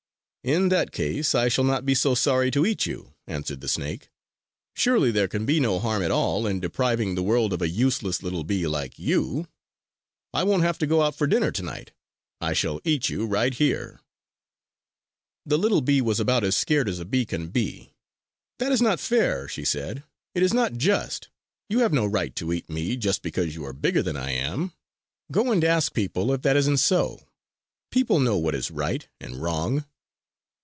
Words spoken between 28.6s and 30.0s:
right and wrong!"